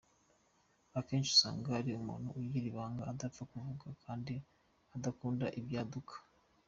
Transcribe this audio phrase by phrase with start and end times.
[0.99, 4.33] Akenshi usanga ari umuntu ugira ibanga, udapfa kuvuga kandi
[4.95, 6.13] udakunda ibyaduka.